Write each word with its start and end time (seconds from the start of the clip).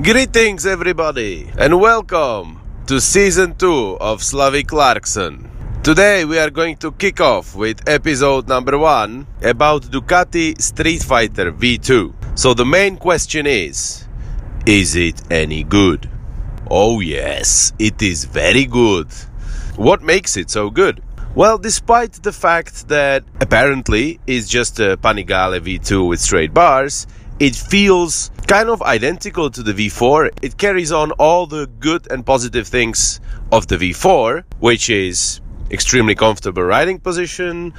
Greetings, 0.00 0.64
everybody, 0.64 1.50
and 1.58 1.80
welcome 1.80 2.60
to 2.86 3.00
season 3.00 3.56
2 3.56 3.98
of 4.00 4.20
Slavi 4.20 4.64
Clarkson. 4.64 5.50
Today 5.82 6.24
we 6.24 6.38
are 6.38 6.50
going 6.50 6.76
to 6.76 6.92
kick 6.92 7.20
off 7.20 7.56
with 7.56 7.88
episode 7.88 8.46
number 8.46 8.78
1 8.78 9.26
about 9.42 9.82
Ducati 9.82 10.62
Street 10.62 11.02
Fighter 11.02 11.50
V2. 11.50 12.38
So, 12.38 12.54
the 12.54 12.64
main 12.64 12.96
question 12.96 13.48
is 13.48 14.06
Is 14.66 14.94
it 14.94 15.20
any 15.32 15.64
good? 15.64 16.08
Oh, 16.70 17.00
yes, 17.00 17.72
it 17.80 18.00
is 18.00 18.24
very 18.24 18.66
good. 18.66 19.12
What 19.74 20.00
makes 20.00 20.36
it 20.36 20.48
so 20.48 20.70
good? 20.70 21.02
Well, 21.34 21.58
despite 21.58 22.22
the 22.22 22.32
fact 22.32 22.86
that 22.86 23.24
apparently 23.40 24.20
it's 24.28 24.48
just 24.48 24.78
a 24.78 24.96
Panigale 24.96 25.60
V2 25.60 26.08
with 26.08 26.20
straight 26.20 26.54
bars, 26.54 27.08
it 27.40 27.54
feels 27.54 28.30
kind 28.48 28.68
of 28.68 28.82
identical 28.82 29.50
to 29.50 29.62
the 29.62 29.72
V4. 29.72 30.30
It 30.42 30.56
carries 30.56 30.90
on 30.90 31.12
all 31.12 31.46
the 31.46 31.66
good 31.66 32.10
and 32.10 32.26
positive 32.26 32.66
things 32.66 33.20
of 33.52 33.68
the 33.68 33.76
V4, 33.76 34.44
which 34.58 34.90
is 34.90 35.40
extremely 35.70 36.14
comfortable 36.14 36.62
riding 36.62 36.98
position, 36.98 37.74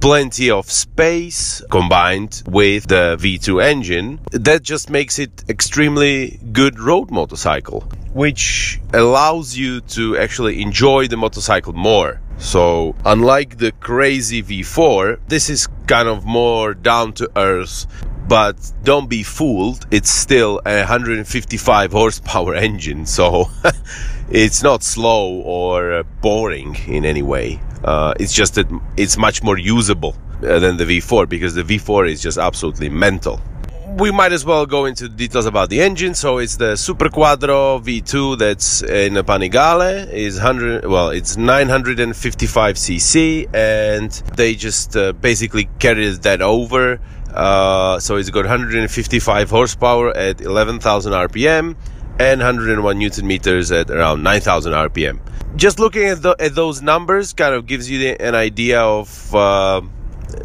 plenty 0.00 0.50
of 0.50 0.70
space 0.70 1.62
combined 1.70 2.42
with 2.46 2.86
the 2.86 3.16
V2 3.18 3.62
engine. 3.62 4.20
That 4.30 4.62
just 4.62 4.90
makes 4.90 5.18
it 5.18 5.44
extremely 5.48 6.38
good 6.52 6.78
road 6.78 7.10
motorcycle, 7.10 7.80
which 8.12 8.80
allows 8.94 9.56
you 9.56 9.80
to 9.96 10.16
actually 10.18 10.62
enjoy 10.62 11.08
the 11.08 11.16
motorcycle 11.16 11.72
more. 11.72 12.20
So, 12.38 12.94
unlike 13.04 13.58
the 13.58 13.72
crazy 13.72 14.42
V4, 14.42 15.18
this 15.28 15.50
is 15.50 15.68
kind 15.86 16.08
of 16.08 16.24
more 16.24 16.72
down 16.72 17.12
to 17.14 17.30
earth. 17.36 17.86
But 18.30 18.72
don't 18.84 19.10
be 19.10 19.24
fooled, 19.24 19.88
it's 19.90 20.08
still 20.08 20.60
a 20.64 20.78
155 20.78 21.90
horsepower 21.90 22.54
engine, 22.68 23.04
so 23.04 23.50
it's 24.30 24.62
not 24.62 24.84
slow 24.84 25.40
or 25.40 25.92
uh, 25.92 26.02
boring 26.22 26.76
in 26.86 27.04
any 27.04 27.22
way. 27.22 27.60
Uh, 27.82 28.14
it's 28.20 28.32
just 28.32 28.54
that 28.54 28.68
it's 28.96 29.16
much 29.16 29.42
more 29.42 29.58
usable 29.58 30.14
uh, 30.44 30.60
than 30.60 30.76
the 30.76 30.84
V4 30.84 31.28
because 31.28 31.56
the 31.56 31.64
V4 31.64 32.08
is 32.08 32.22
just 32.22 32.38
absolutely 32.38 32.88
mental 32.88 33.40
we 33.98 34.10
might 34.10 34.32
as 34.32 34.44
well 34.44 34.66
go 34.66 34.84
into 34.84 35.08
details 35.08 35.46
about 35.46 35.68
the 35.68 35.80
engine. 35.80 36.14
So 36.14 36.38
it's 36.38 36.56
the 36.56 36.76
Super 36.76 37.08
Quadro 37.08 37.82
V2 37.82 38.38
that's 38.38 38.82
in 38.82 39.14
Panigale. 39.14 40.08
is 40.12 40.36
100 40.36 40.86
well, 40.86 41.10
it's 41.10 41.36
955 41.36 42.76
cc, 42.76 43.54
and 43.54 44.10
they 44.36 44.54
just 44.54 44.96
uh, 44.96 45.12
basically 45.12 45.68
carried 45.78 46.22
that 46.22 46.40
over. 46.40 47.00
Uh, 47.34 47.98
so 47.98 48.16
it's 48.16 48.30
got 48.30 48.44
155 48.44 49.50
horsepower 49.50 50.16
at 50.16 50.40
11,000 50.40 51.12
RPM 51.12 51.76
and 52.18 52.40
101 52.40 52.98
newton 52.98 53.26
meters 53.26 53.72
at 53.72 53.90
around 53.90 54.22
9,000 54.22 54.72
RPM. 54.72 55.20
Just 55.56 55.78
looking 55.78 56.04
at, 56.04 56.22
the, 56.22 56.36
at, 56.38 56.54
those 56.54 56.82
numbers 56.82 57.32
kind 57.32 57.54
of 57.54 57.66
gives 57.66 57.90
you 57.90 57.98
the, 57.98 58.22
an 58.22 58.34
idea 58.34 58.80
of 58.80 59.34
uh, 59.34 59.80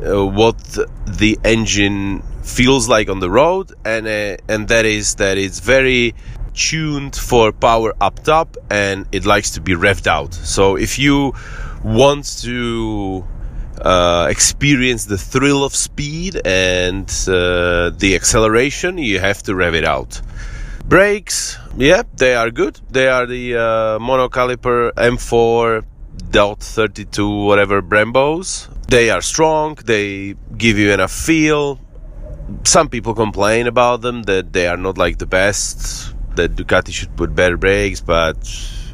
uh 0.03 0.25
what 0.25 0.57
the 1.05 1.37
engine 1.43 2.23
feels 2.43 2.87
like 2.87 3.09
on 3.09 3.19
the 3.19 3.29
road, 3.29 3.71
and 3.83 4.07
uh, 4.07 4.37
and 4.47 4.67
that 4.67 4.85
is 4.85 5.15
that 5.15 5.37
it's 5.37 5.59
very 5.59 6.15
tuned 6.53 7.15
for 7.15 7.51
power 7.51 7.93
up 8.01 8.23
top, 8.23 8.57
and 8.69 9.05
it 9.11 9.25
likes 9.25 9.51
to 9.51 9.61
be 9.61 9.73
revved 9.73 10.07
out. 10.07 10.33
So 10.33 10.75
if 10.75 10.97
you 10.97 11.33
want 11.83 12.25
to 12.41 13.25
uh, 13.81 14.27
experience 14.29 15.05
the 15.05 15.17
thrill 15.17 15.63
of 15.63 15.75
speed 15.75 16.41
and 16.45 17.09
uh, 17.27 17.89
the 17.91 18.13
acceleration, 18.15 18.97
you 18.97 19.19
have 19.19 19.43
to 19.43 19.55
rev 19.55 19.75
it 19.75 19.85
out. 19.85 20.21
Brakes, 20.85 21.57
yeah, 21.77 22.03
they 22.15 22.35
are 22.35 22.51
good. 22.51 22.79
They 22.91 23.07
are 23.07 23.25
the 23.25 23.55
uh, 23.55 23.59
monocaliper 23.99 24.91
M4 24.93 25.85
dot 26.31 26.59
32 26.59 27.43
whatever 27.45 27.81
Brembos. 27.81 28.69
They 28.87 29.09
are 29.09 29.21
strong. 29.21 29.75
They 29.75 30.35
give 30.57 30.77
you 30.77 30.91
enough 30.91 31.11
feel 31.11 31.79
some 32.63 32.89
people 32.89 33.13
complain 33.13 33.67
about 33.67 34.01
them 34.01 34.23
that 34.23 34.53
they 34.53 34.67
are 34.67 34.77
not 34.77 34.97
like 34.97 35.17
the 35.17 35.25
best 35.25 36.13
that 36.35 36.55
Ducati 36.55 36.91
should 36.91 37.15
put 37.15 37.33
better 37.33 37.57
brakes 37.57 38.01
but 38.01 38.37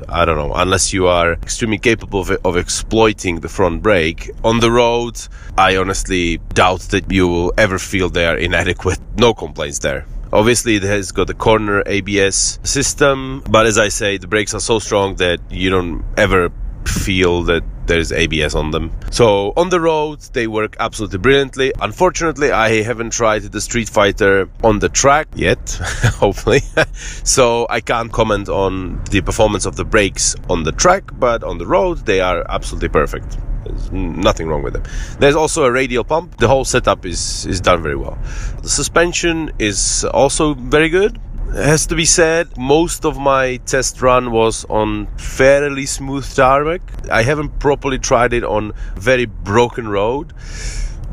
I 0.09 0.25
don't 0.25 0.37
know 0.37 0.53
unless 0.53 0.93
you 0.93 1.07
are 1.07 1.33
extremely 1.33 1.77
capable 1.77 2.21
of, 2.21 2.31
of 2.43 2.57
exploiting 2.57 3.39
the 3.39 3.49
front 3.49 3.81
brake 3.83 4.31
on 4.43 4.59
the 4.59 4.71
road 4.71 5.19
I 5.57 5.77
honestly 5.77 6.37
doubt 6.53 6.81
that 6.91 7.11
you 7.11 7.27
will 7.27 7.53
ever 7.57 7.77
feel 7.77 8.09
they 8.09 8.25
are 8.25 8.37
inadequate. 8.37 8.99
No 9.17 9.33
complaints 9.33 9.79
there. 9.79 10.05
Obviously, 10.33 10.75
it 10.77 10.83
has 10.83 11.11
got 11.11 11.29
a 11.29 11.33
corner 11.33 11.83
ABS 11.85 12.59
system, 12.63 13.43
but 13.49 13.65
as 13.65 13.77
I 13.77 13.89
say, 13.89 14.17
the 14.17 14.27
brakes 14.27 14.53
are 14.53 14.61
so 14.61 14.79
strong 14.79 15.15
that 15.15 15.39
you 15.49 15.69
don't 15.69 16.05
ever 16.17 16.51
feel 16.87 17.43
that 17.43 17.63
there's 17.87 18.11
ABS 18.11 18.55
on 18.55 18.71
them. 18.71 18.91
So 19.11 19.53
on 19.57 19.69
the 19.69 19.79
road, 19.79 20.21
they 20.33 20.47
work 20.47 20.75
absolutely 20.79 21.19
brilliantly. 21.19 21.73
Unfortunately, 21.81 22.51
I 22.51 22.83
haven't 22.83 23.11
tried 23.11 23.43
the 23.43 23.61
Street 23.61 23.89
Fighter 23.89 24.49
on 24.63 24.79
the 24.79 24.89
track 24.89 25.27
yet, 25.35 25.69
hopefully. 26.19 26.61
so 27.23 27.67
I 27.69 27.81
can't 27.81 28.11
comment 28.11 28.49
on 28.49 29.03
the 29.11 29.21
performance 29.21 29.65
of 29.65 29.75
the 29.75 29.85
brakes 29.85 30.35
on 30.49 30.63
the 30.63 30.71
track, 30.71 31.11
but 31.19 31.43
on 31.43 31.57
the 31.57 31.65
road, 31.65 32.05
they 32.05 32.21
are 32.21 32.45
absolutely 32.49 32.89
perfect. 32.89 33.37
There's 33.65 33.91
nothing 33.91 34.47
wrong 34.47 34.63
with 34.63 34.73
them. 34.73 34.83
There's 35.19 35.35
also 35.35 35.65
a 35.65 35.71
radial 35.71 36.03
pump. 36.03 36.37
The 36.37 36.47
whole 36.47 36.65
setup 36.65 37.05
is, 37.05 37.45
is 37.45 37.61
done 37.61 37.81
very 37.83 37.95
well. 37.95 38.17
The 38.61 38.69
suspension 38.69 39.51
is 39.59 40.05
also 40.05 40.53
very 40.53 40.89
good 40.89 41.19
has 41.53 41.85
to 41.87 41.95
be 41.95 42.05
said, 42.05 42.57
most 42.57 43.05
of 43.05 43.17
my 43.17 43.57
test 43.57 44.01
run 44.01 44.31
was 44.31 44.65
on 44.65 45.07
fairly 45.17 45.85
smooth 45.85 46.27
tarmac. 46.33 46.81
I 47.09 47.23
haven't 47.23 47.59
properly 47.59 47.99
tried 47.99 48.33
it 48.33 48.43
on 48.43 48.73
very 48.95 49.25
broken 49.25 49.87
road, 49.87 50.33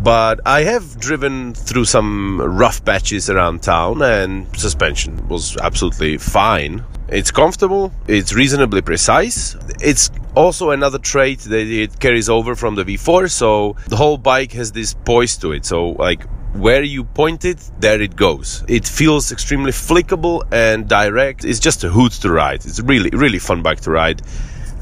but 0.00 0.40
I 0.46 0.62
have 0.62 1.00
driven 1.00 1.54
through 1.54 1.86
some 1.86 2.40
rough 2.40 2.84
patches 2.84 3.28
around 3.28 3.62
town 3.62 4.02
and 4.02 4.46
suspension 4.56 5.26
was 5.28 5.56
absolutely 5.56 6.18
fine. 6.18 6.84
It's 7.08 7.30
comfortable, 7.30 7.92
it's 8.06 8.32
reasonably 8.32 8.82
precise. 8.82 9.56
It's 9.80 10.10
also 10.36 10.70
another 10.70 10.98
trait 10.98 11.40
that 11.40 11.66
it 11.66 11.98
carries 11.98 12.28
over 12.28 12.54
from 12.54 12.74
the 12.74 12.84
V4, 12.84 13.30
so 13.30 13.76
the 13.88 13.96
whole 13.96 14.18
bike 14.18 14.52
has 14.52 14.72
this 14.72 14.94
poise 14.94 15.36
to 15.38 15.52
it. 15.52 15.64
So, 15.64 15.90
like, 15.90 16.24
where 16.54 16.82
you 16.82 17.04
point 17.04 17.44
it, 17.44 17.70
there 17.78 18.00
it 18.00 18.16
goes. 18.16 18.64
It 18.68 18.86
feels 18.86 19.32
extremely 19.32 19.72
flickable 19.72 20.42
and 20.52 20.88
direct. 20.88 21.44
It's 21.44 21.60
just 21.60 21.84
a 21.84 21.88
hoot 21.88 22.12
to 22.12 22.30
ride. 22.30 22.64
It's 22.64 22.80
really, 22.80 23.10
really 23.10 23.38
fun 23.38 23.62
bike 23.62 23.80
to 23.82 23.90
ride. 23.90 24.22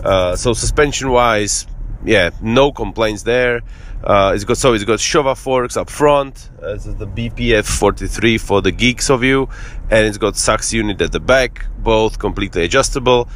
Uh, 0.02 0.36
so 0.36 0.52
suspension 0.52 1.10
wise, 1.10 1.66
yeah, 2.04 2.30
no 2.40 2.72
complaints 2.72 3.22
there. 3.24 3.62
Uh, 4.04 4.32
it's 4.34 4.44
got 4.44 4.56
so 4.56 4.72
it's 4.72 4.84
got 4.84 4.98
Showa 5.00 5.36
forks 5.36 5.76
up 5.76 5.90
front. 5.90 6.50
Uh, 6.62 6.74
this 6.74 6.86
is 6.86 6.94
the 6.96 7.06
BPF 7.06 7.66
43 7.66 8.38
for 8.38 8.62
the 8.62 8.70
geeks 8.70 9.10
of 9.10 9.24
you, 9.24 9.48
and 9.90 10.06
it's 10.06 10.18
got 10.18 10.36
Sachs 10.36 10.72
unit 10.72 11.00
at 11.00 11.12
the 11.12 11.20
back, 11.20 11.66
both 11.78 12.18
completely 12.18 12.64
adjustable. 12.64 13.28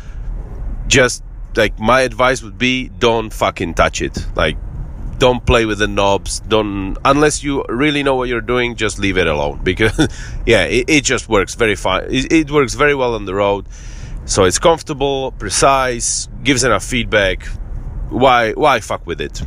Just 0.86 1.24
like 1.56 1.78
my 1.80 2.02
advice 2.02 2.42
would 2.42 2.58
be, 2.58 2.88
don't 2.88 3.32
fucking 3.32 3.74
touch 3.74 4.02
it. 4.02 4.24
Like 4.36 4.56
don't 5.20 5.44
play 5.44 5.66
with 5.66 5.78
the 5.78 5.86
knobs 5.86 6.41
don't 6.41 6.97
unless 7.04 7.42
you 7.44 7.62
really 7.69 8.03
know 8.03 8.14
what 8.14 8.26
you're 8.26 8.41
doing 8.41 8.75
just 8.75 8.98
leave 8.98 9.19
it 9.19 9.26
alone 9.26 9.60
because 9.70 9.97
yeah 10.47 10.64
it, 10.64 10.88
it 10.88 11.04
just 11.04 11.28
works 11.28 11.54
very 11.54 11.76
fine. 11.76 12.04
It, 12.10 12.32
it, 12.32 12.50
works 12.50 12.75
very 12.75 12.94
well 12.94 13.14
on 13.14 13.26
the 13.26 13.34
road. 13.34 13.66
So 14.25 14.44
it's 14.44 14.58
comfortable 14.58 15.32
precise 15.32 16.28
gives 16.42 16.64
enough 16.64 16.84
feedback. 16.84 17.47
Why 18.08 18.53
why 18.53 18.81
fuck 18.81 19.06
with 19.06 19.20
it? 19.20 19.42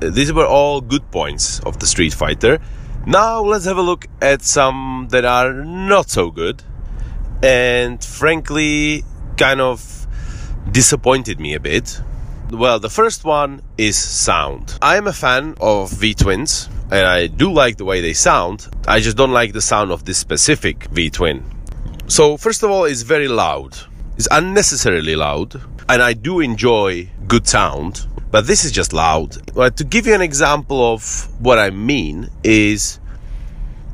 These 0.00 0.32
were 0.32 0.46
all 0.46 0.80
good 0.80 1.10
points 1.10 1.60
of 1.60 1.80
the 1.80 1.86
street 1.86 2.14
fighter. 2.14 2.60
Now 3.06 3.42
let's 3.42 3.64
have 3.64 3.78
a 3.78 3.82
look 3.82 4.06
at 4.22 4.42
some 4.42 5.08
that 5.10 5.24
are 5.24 5.52
not 5.52 6.08
so 6.08 6.30
good 6.30 6.62
and 7.42 8.02
frankly 8.02 9.04
kind 9.36 9.60
of 9.60 10.06
disappointed 10.70 11.40
me 11.40 11.54
a 11.54 11.60
bit 11.60 12.00
well, 12.54 12.78
the 12.78 12.88
first 12.88 13.24
one 13.24 13.62
is 13.76 13.96
sound. 13.96 14.78
I 14.80 14.96
am 14.96 15.06
a 15.06 15.12
fan 15.12 15.54
of 15.60 15.90
V 15.90 16.14
twins, 16.14 16.68
and 16.90 17.06
I 17.06 17.26
do 17.26 17.52
like 17.52 17.76
the 17.76 17.84
way 17.84 18.00
they 18.00 18.12
sound. 18.12 18.68
I 18.86 19.00
just 19.00 19.16
don't 19.16 19.32
like 19.32 19.52
the 19.52 19.60
sound 19.60 19.90
of 19.90 20.04
this 20.04 20.18
specific 20.18 20.84
V 20.84 21.10
twin. 21.10 21.44
So, 22.06 22.36
first 22.36 22.62
of 22.62 22.70
all, 22.70 22.84
it's 22.84 23.02
very 23.02 23.28
loud. 23.28 23.76
It's 24.16 24.28
unnecessarily 24.30 25.16
loud, 25.16 25.60
and 25.88 26.02
I 26.02 26.12
do 26.12 26.40
enjoy 26.40 27.10
good 27.26 27.46
sound, 27.46 28.06
but 28.30 28.46
this 28.46 28.64
is 28.64 28.72
just 28.72 28.92
loud. 28.92 29.52
But 29.54 29.76
to 29.78 29.84
give 29.84 30.06
you 30.06 30.14
an 30.14 30.22
example 30.22 30.92
of 30.92 31.28
what 31.40 31.58
I 31.58 31.70
mean 31.70 32.28
is, 32.42 33.00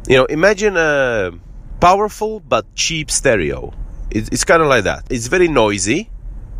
you 0.06 0.16
know, 0.16 0.24
imagine 0.26 0.76
a 0.76 1.32
powerful 1.80 2.40
but 2.40 2.74
cheap 2.74 3.10
stereo. 3.10 3.72
It's 4.10 4.44
kind 4.44 4.60
of 4.60 4.68
like 4.68 4.84
that. 4.84 5.04
It's 5.08 5.28
very 5.28 5.46
noisy 5.46 6.10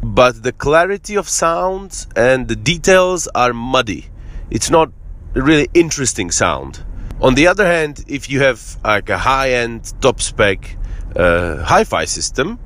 but 0.03 0.43
the 0.43 0.53
clarity 0.53 1.17
of 1.17 1.29
sound 1.29 2.07
and 2.17 2.49
the 2.49 2.57
details 2.57 3.29
are 3.35 3.53
muddy. 3.53 4.07
It's 4.51 4.71
not 4.71 4.91
really 5.35 5.69
interesting 5.75 6.31
sound. 6.31 6.85
On 7.21 7.35
the 7.35 7.47
other 7.47 7.67
hand, 7.67 8.05
if 8.09 8.31
you 8.31 8.41
have 8.41 8.79
like 8.83 9.11
a 9.11 9.19
high 9.19 9.53
end 9.53 9.93
top 10.01 10.21
spec 10.21 10.77
uh, 11.15 11.63
hi-fi 11.63 12.07
system, 12.07 12.59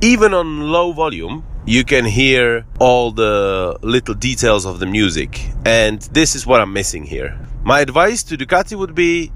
even 0.00 0.32
on 0.32 0.60
low 0.60 0.92
volume, 0.92 1.44
you 1.66 1.84
can 1.84 2.06
hear 2.06 2.64
all 2.78 3.10
the 3.10 3.78
little 3.82 4.14
details 4.14 4.64
of 4.64 4.78
the 4.78 4.86
music. 4.86 5.50
And 5.66 6.00
this 6.00 6.34
is 6.34 6.46
what 6.46 6.60
I'm 6.60 6.72
missing 6.72 7.04
here. 7.04 7.38
My 7.62 7.80
advice 7.80 8.22
to 8.24 8.38
Ducati 8.38 8.76
would 8.76 8.94
be 8.94 9.32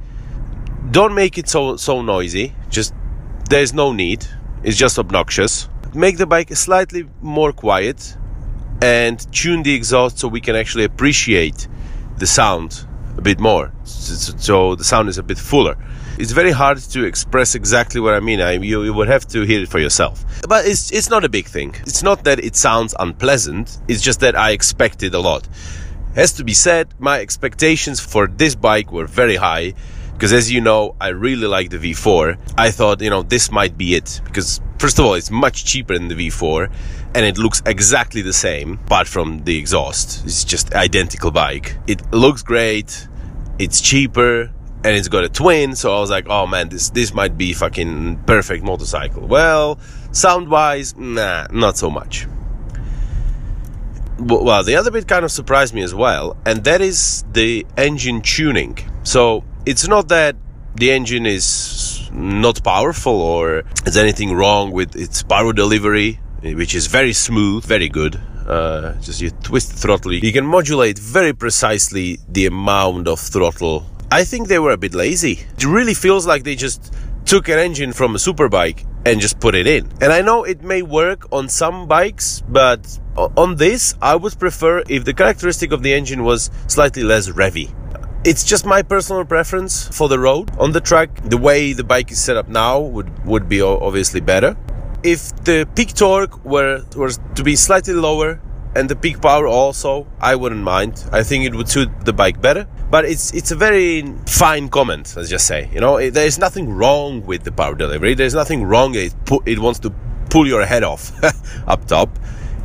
don't 0.91 1.15
make 1.15 1.37
it 1.37 1.49
so 1.49 1.77
so 1.77 2.01
noisy. 2.01 2.55
Just 2.71 2.95
there's 3.51 3.75
no 3.75 3.93
need. 3.93 4.27
It's 4.63 4.79
just 4.79 4.99
obnoxious. 4.99 5.69
Make 5.95 6.17
the 6.17 6.27
bike 6.27 6.51
slightly 6.57 7.07
more 7.21 7.53
quiet 7.53 8.17
and 8.81 9.21
tune 9.33 9.63
the 9.63 9.75
exhaust 9.75 10.19
so 10.19 10.29
we 10.29 10.41
can 10.41 10.57
actually 10.57 10.85
appreciate 10.85 11.69
the 12.17 12.27
sound 12.27 12.87
a 13.19 13.21
bit 13.21 13.39
more. 13.39 13.73
So 13.85 14.75
the 14.75 14.85
sound 14.85 15.11
is 15.11 15.19
a 15.19 15.23
bit 15.23 15.39
fuller. 15.39 15.77
It's 16.19 16.33
very 16.33 16.51
hard 16.51 16.79
to 16.79 17.05
express 17.05 17.55
exactly 17.55 18.01
what 18.01 18.15
I 18.15 18.21
mean. 18.21 18.41
I, 18.41 18.53
you, 18.53 18.85
you 18.85 18.95
would 18.95 19.09
have 19.09 19.27
to 19.29 19.43
hear 19.43 19.63
it 19.63 19.69
for 19.69 19.79
yourself. 19.79 20.25
But 20.49 20.67
it's, 20.67 20.91
it's 20.93 21.11
not 21.11 21.25
a 21.25 21.29
big 21.29 21.47
thing. 21.47 21.75
It's 21.83 22.03
not 22.03 22.25
that 22.25 22.39
it 22.43 22.57
sounds 22.57 22.95
unpleasant. 22.99 23.79
It's 23.87 24.01
just 24.01 24.21
that 24.21 24.35
I 24.35 24.53
expected 24.53 25.15
a 25.15 25.21
lot. 25.21 25.47
Has 26.15 26.33
to 26.35 26.45
be 26.45 26.55
said, 26.55 26.89
my 26.99 27.21
expectations 27.21 28.01
for 28.01 28.27
this 28.27 28.55
bike 28.55 28.93
were 28.93 29.07
very 29.07 29.37
high 29.37 29.75
because 30.23 30.33
as 30.33 30.53
you 30.53 30.61
know, 30.61 30.95
I 31.01 31.09
really 31.09 31.49
like 31.49 31.71
the 31.71 31.79
V4. 31.79 32.39
I 32.57 32.71
thought, 32.71 33.01
you 33.01 33.11
know, 33.11 33.25
this 33.25 33.51
might 33.51 33.77
be 33.77 33.97
it 33.97 34.21
because 34.25 34.61
first 34.79 35.01
of 35.01 35.05
all, 35.05 35.15
it's 35.15 35.33
much 35.33 35.65
cheaper 35.65 35.99
than 35.99 36.07
the 36.07 36.15
V4 36.15 36.73
and 37.17 37.27
it 37.27 37.39
looks 37.39 37.61
exactly 37.67 38.23
the 38.23 38.33
same 38.33 38.75
apart 38.87 39.09
from 39.09 39.43
the 39.43 39.59
exhaust. 39.59 40.25
It's 40.25 40.45
just 40.45 40.75
identical 40.75 41.33
bike. 41.33 41.77
It 41.89 42.13
looks 42.13 42.45
great. 42.45 43.09
It's 43.59 43.81
cheaper 43.81 44.43
and 44.85 44.97
it's 44.97 45.09
got 45.09 45.25
a 45.25 45.29
twin. 45.29 45.75
So 45.75 45.93
I 45.93 45.99
was 45.99 46.11
like, 46.11 46.29
oh 46.29 46.47
man, 46.47 46.69
this 46.69 46.91
this 46.91 47.13
might 47.13 47.37
be 47.37 47.53
fucking 47.53 48.23
perfect 48.25 48.63
motorcycle. 48.63 49.27
Well, 49.27 49.81
sound 50.13 50.49
wise, 50.49 50.97
nah, 50.97 51.49
not 51.51 51.77
so 51.77 51.91
much. 51.91 52.29
Well, 54.21 54.63
the 54.63 54.77
other 54.77 54.93
bit 54.93 55.09
kind 55.09 55.25
of 55.25 55.33
surprised 55.33 55.75
me 55.75 55.83
as 55.83 55.97
well, 55.97 56.37
and 56.47 56.63
that 56.63 56.81
is 56.81 57.25
the 57.33 57.67
engine 57.77 58.23
tuning. 58.23 58.79
So 59.03 59.43
it's 59.67 59.87
not 59.87 60.09
that 60.09 60.37
the 60.75 60.91
engine 60.91 61.27
is 61.27 62.09
not 62.13 62.63
powerful 62.65 63.21
or 63.21 63.63
there's 63.85 63.97
anything 63.97 64.35
wrong 64.35 64.71
with 64.71 64.97
its 64.97 65.23
power 65.23 65.53
delivery, 65.53 66.21
which 66.43 66.75
is 66.75 66.87
very 66.87 67.13
smooth, 67.13 67.65
very 67.65 67.89
good. 67.89 68.21
Uh, 68.47 68.95
just 69.01 69.21
you 69.21 69.31
twist 69.31 69.71
the 69.71 69.77
throttle, 69.77 70.13
you 70.13 70.33
can 70.33 70.45
modulate 70.45 70.99
very 70.99 71.33
precisely 71.33 72.19
the 72.29 72.45
amount 72.47 73.07
of 73.07 73.21
throttle 73.21 73.87
I 74.13 74.25
think 74.25 74.49
they 74.49 74.59
were 74.59 74.73
a 74.73 74.77
bit 74.77 74.93
lazy. 74.93 75.47
It 75.57 75.65
really 75.65 75.95
feels 75.95 76.27
like 76.27 76.45
they 76.45 76.55
just 76.55 76.93
took 77.25 77.49
an 77.49 77.59
engine 77.59 77.95
from 77.95 78.15
a 78.15 78.19
superbike 78.19 78.85
and 79.07 79.23
just 79.23 79.41
put 79.41 79.55
it 79.55 79.67
in. 79.67 79.91
And 80.03 80.13
I 80.13 80.21
know 80.21 80.45
it 80.45 80.63
may 80.63 80.83
work 80.83 81.33
on 81.33 81.49
some 81.49 81.89
bikes, 81.89 82.43
but 82.47 82.99
on 83.17 83.57
this, 83.57 83.95
I 84.03 84.17
would 84.17 84.39
prefer 84.39 84.83
if 84.87 85.07
the 85.07 85.15
characteristic 85.15 85.73
of 85.73 85.83
the 85.83 85.95
engine 85.95 86.25
was 86.25 86.51
slightly 86.67 87.03
less 87.03 87.31
revvy. 87.31 87.73
It's 88.25 88.45
just 88.45 88.65
my 88.65 88.83
personal 88.83 89.25
preference 89.25 89.89
for 89.89 90.09
the 90.09 90.19
road. 90.19 90.51
On 90.59 90.73
the 90.73 90.81
track, 90.81 91.11
the 91.25 91.37
way 91.37 91.73
the 91.73 91.85
bike 91.85 92.13
is 92.13 92.21
set 92.21 92.37
up 92.37 92.49
now 92.49 92.79
would, 92.79 93.25
would 93.27 93.49
be 93.49 93.61
obviously 93.61 94.21
better. 94.21 94.57
If 95.03 95.35
the 95.45 95.69
peak 95.75 95.95
torque 95.95 96.45
were, 96.45 96.85
were 96.95 97.11
to 97.11 97.43
be 97.43 97.57
slightly 97.57 97.95
lower 97.95 98.41
and 98.77 98.89
the 98.89 98.95
peak 98.95 99.21
power 99.21 99.49
also, 99.49 100.07
I 100.21 100.37
wouldn't 100.37 100.63
mind. 100.63 101.05
I 101.11 101.25
think 101.25 101.45
it 101.45 101.55
would 101.55 101.69
suit 101.69 101.91
the 102.05 102.13
bike 102.13 102.41
better 102.41 102.69
but 102.93 103.07
it's 103.07 103.33
it's 103.33 103.51
a 103.51 103.57
very 103.57 104.05
fine 104.27 104.69
comment. 104.69 105.15
Let's 105.17 105.31
just 105.31 105.47
say, 105.47 105.71
you 105.73 105.81
know, 105.81 105.97
it, 105.97 106.11
there's 106.13 106.39
nothing 106.39 106.69
wrong 106.69 107.25
with 107.25 107.43
the 107.43 107.51
power 107.51 107.75
delivery. 107.75 108.13
There's 108.13 108.35
nothing 108.35 108.65
wrong. 108.65 108.95
It 108.95 109.15
pu- 109.25 109.43
it 109.47 109.59
wants 109.59 109.81
to 109.81 109.91
pull 110.29 110.47
your 110.47 110.67
head 110.67 110.85
off 110.85 111.11
up 111.67 111.87
top. 111.87 112.11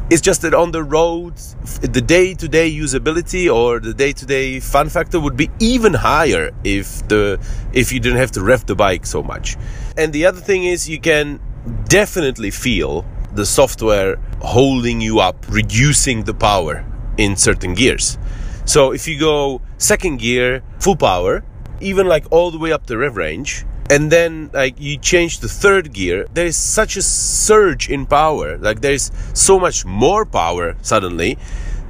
It's 0.10 0.22
just 0.22 0.42
that 0.44 0.54
on 0.54 0.72
the 0.72 0.84
road, 0.84 1.36
the 1.82 2.00
day-to-day 2.00 2.72
usability 2.72 3.54
or 3.54 3.82
the 3.82 3.94
day-to-day 3.94 4.62
fun 4.62 4.88
factor 4.88 5.20
would 5.20 5.36
be 5.36 5.50
even 5.60 5.94
higher 5.94 6.52
if 6.64 7.06
the 7.10 7.40
if 7.74 7.92
you 7.92 8.00
didn't 8.00 8.18
have 8.18 8.32
to 8.32 8.42
rev 8.42 8.66
the 8.66 8.76
bike 8.76 9.06
so 9.06 9.22
much. 9.22 9.58
And 9.98 10.14
the 10.14 10.26
other 10.26 10.40
thing 10.40 10.64
is, 10.64 10.88
you 10.88 11.02
can 11.02 11.42
definitely 11.90 12.52
feel 12.52 13.06
the 13.34 13.46
software 13.46 14.16
holding 14.42 15.02
you 15.02 15.20
up, 15.20 15.46
reducing 15.50 16.24
the 16.24 16.34
power 16.34 16.86
in 17.18 17.36
certain 17.36 17.74
gears. 17.74 18.18
So 18.64 18.94
if 18.94 19.10
you 19.10 19.20
go 19.20 19.62
second 19.78 20.20
gear, 20.20 20.64
full 20.80 20.96
power, 20.96 21.44
even 21.82 22.08
like 22.08 22.26
all 22.32 22.50
the 22.52 22.58
way 22.58 22.72
up 22.72 22.88
the 22.88 22.98
rev 22.98 23.18
range, 23.18 23.66
and 23.90 24.12
then 24.12 24.50
like 24.54 24.80
you 24.80 24.98
change 24.98 25.40
the 25.40 25.48
third 25.48 25.94
gear, 25.94 26.28
there 26.34 26.46
is 26.46 26.58
such 26.58 26.98
a 26.98 27.02
surge 27.02 27.90
in 27.90 28.06
power. 28.06 28.58
Like 28.58 28.82
there's 28.82 29.12
so 29.34 29.60
much 29.60 29.86
more 29.86 30.26
power 30.26 30.76
suddenly 30.82 31.38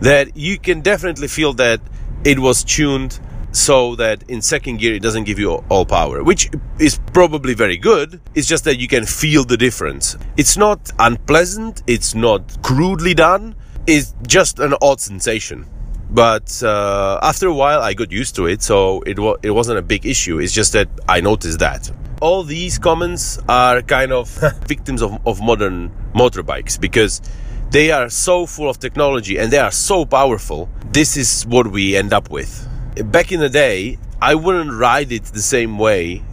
that 0.01 0.37
you 0.37 0.59
can 0.59 0.81
definitely 0.81 1.27
feel 1.27 1.53
that 1.53 1.81
it 2.23 2.39
was 2.39 2.63
tuned 2.63 3.19
so 3.51 3.95
that 3.95 4.21
in 4.29 4.41
second 4.41 4.77
gear 4.77 4.93
it 4.93 5.01
doesn't 5.01 5.23
give 5.23 5.39
you 5.39 5.63
all 5.69 5.85
power, 5.85 6.23
which 6.23 6.49
is 6.77 6.99
probably 7.13 7.55
very 7.55 7.77
good. 7.77 8.21
It's 8.35 8.47
just 8.47 8.63
that 8.65 8.77
you 8.77 8.87
can 8.87 9.05
feel 9.05 9.43
the 9.43 9.57
difference. 9.57 10.15
It's 10.35 10.57
not 10.57 10.91
unpleasant, 10.99 11.81
it's 11.87 12.13
not 12.13 12.61
crudely 12.61 13.15
done, 13.15 13.55
it's 13.87 14.13
just 14.27 14.59
an 14.59 14.75
odd 14.81 14.99
sensation 14.99 15.65
but 16.09 16.63
uh, 16.63 17.19
after 17.21 17.47
a 17.47 17.53
while 17.53 17.81
I 17.81 17.93
got 17.93 18.11
used 18.11 18.35
to 18.35 18.47
it, 18.47 18.61
so 18.61 19.01
it 19.01 19.19
wa- 19.19 19.37
it 19.43 19.51
wasn't 19.51 19.79
a 19.79 19.81
big 19.81 20.05
issue. 20.05 20.39
It's 20.39 20.53
just 20.53 20.73
that 20.73 20.87
I 21.07 21.21
noticed 21.21 21.59
that. 21.59 21.91
All 22.21 22.43
these 22.43 22.79
comments 22.79 23.39
are 23.47 23.81
kind 23.81 24.11
of 24.11 24.29
victims 24.67 25.01
of, 25.01 25.19
of 25.27 25.41
modern 25.41 25.91
motorbikes 26.13 26.79
because 26.79 27.21
they 27.69 27.91
are 27.91 28.09
so 28.09 28.45
full 28.45 28.69
of 28.69 28.79
technology 28.79 29.37
and 29.37 29.51
they 29.51 29.59
are 29.59 29.71
so 29.71 30.05
powerful. 30.05 30.69
This 30.91 31.17
is 31.17 31.45
what 31.45 31.67
we 31.67 31.95
end 31.95 32.13
up 32.13 32.29
with. 32.29 32.67
Back 33.11 33.31
in 33.31 33.39
the 33.39 33.49
day, 33.49 33.99
I 34.21 34.33
wouldn't 34.35 34.71
ride 34.71 35.11
it 35.11 35.25
the 35.25 35.41
same 35.41 35.77
way 35.77 36.23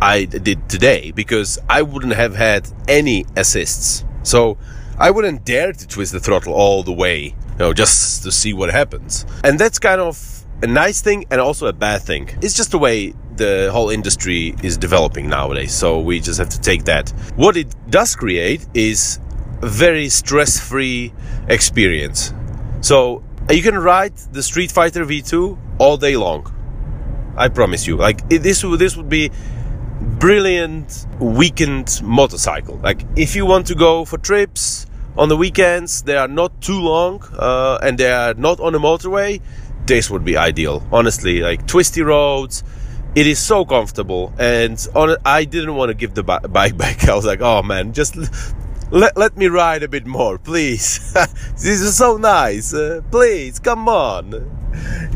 I 0.00 0.24
did 0.24 0.68
today 0.68 1.10
because 1.10 1.58
I 1.68 1.82
wouldn't 1.82 2.14
have 2.14 2.34
had 2.34 2.68
any 2.88 3.26
assists. 3.36 4.04
So 4.22 4.56
I 4.98 5.10
wouldn't 5.10 5.44
dare 5.44 5.72
to 5.72 5.86
twist 5.88 6.12
the 6.12 6.20
throttle 6.20 6.54
all 6.54 6.82
the 6.82 6.92
way 6.92 7.34
you 7.54 7.58
know, 7.58 7.72
just 7.72 8.22
to 8.24 8.32
see 8.32 8.52
what 8.52 8.70
happens. 8.70 9.26
And 9.42 9.58
that's 9.58 9.78
kind 9.78 10.00
of 10.00 10.44
a 10.62 10.66
nice 10.66 11.00
thing 11.00 11.24
and 11.30 11.40
also 11.40 11.66
a 11.66 11.72
bad 11.72 12.02
thing. 12.02 12.28
It's 12.42 12.54
just 12.54 12.70
the 12.70 12.78
way 12.78 13.14
the 13.36 13.70
whole 13.72 13.90
industry 13.90 14.54
is 14.62 14.76
developing 14.76 15.28
nowadays, 15.28 15.74
so 15.74 16.00
we 16.00 16.20
just 16.20 16.38
have 16.38 16.48
to 16.50 16.60
take 16.60 16.84
that. 16.84 17.10
What 17.36 17.56
it 17.56 17.74
does 17.90 18.14
create 18.16 18.66
is 18.74 19.18
a 19.62 19.66
very 19.66 20.08
stress 20.08 20.60
free 20.60 21.12
experience. 21.48 22.32
So 22.80 23.22
you 23.50 23.62
can 23.62 23.78
ride 23.78 24.16
the 24.32 24.42
Street 24.42 24.70
Fighter 24.70 25.04
V2 25.04 25.58
all 25.78 25.96
day 25.96 26.16
long. 26.16 26.50
I 27.36 27.48
promise 27.48 27.86
you. 27.86 27.96
Like 27.96 28.28
this 28.28 28.62
this 28.62 28.96
would 28.96 29.08
be 29.08 29.30
brilliant 30.00 31.06
weekend 31.18 32.00
motorcycle. 32.02 32.76
Like 32.82 33.04
if 33.16 33.34
you 33.34 33.46
want 33.46 33.66
to 33.68 33.74
go 33.74 34.04
for 34.04 34.18
trips, 34.18 34.86
on 35.16 35.28
the 35.28 35.36
weekends 35.36 36.02
they 36.02 36.16
are 36.16 36.28
not 36.28 36.60
too 36.60 36.80
long 36.80 37.22
uh, 37.38 37.78
and 37.82 37.98
they 37.98 38.10
are 38.10 38.34
not 38.34 38.60
on 38.60 38.74
a 38.74 38.78
motorway 38.80 39.40
this 39.86 40.10
would 40.10 40.24
be 40.24 40.36
ideal. 40.36 40.82
Honestly 40.92 41.40
like 41.40 41.66
twisty 41.66 42.02
roads 42.02 42.64
it 43.14 43.26
is 43.26 43.38
so 43.38 43.64
comfortable. 43.64 44.32
And 44.38 44.84
on 44.94 45.16
i 45.24 45.44
didn't 45.44 45.74
want 45.74 45.90
to 45.90 45.94
give 45.94 46.14
the 46.14 46.22
bike 46.22 46.76
back. 46.76 47.04
I 47.08 47.14
was 47.14 47.24
like 47.24 47.40
oh 47.40 47.62
man 47.62 47.92
just 47.92 48.16
let, 48.90 49.16
let 49.16 49.36
me 49.36 49.46
ride 49.46 49.82
a 49.82 49.88
bit 49.88 50.06
more 50.06 50.38
please. 50.38 51.14
This 51.52 51.80
is 51.80 51.96
so 51.96 52.16
nice 52.16 52.74
uh, 52.74 53.02
please 53.10 53.58
come 53.58 53.88
on. 53.88 54.32